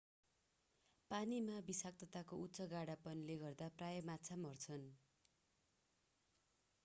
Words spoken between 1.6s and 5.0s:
विषाक्तताको उच्च गाढापनले गर्दा प्रायः माछा मर्छन्